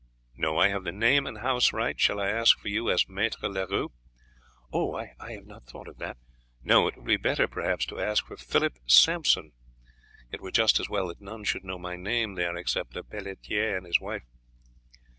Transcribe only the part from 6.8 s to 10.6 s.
it will be better, perhaps, to ask for Philip Sampson; it were